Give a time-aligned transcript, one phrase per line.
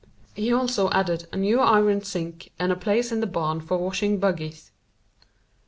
[0.33, 4.19] He also added a new iron sink and a place in the barn for washing
[4.19, 4.71] buggies.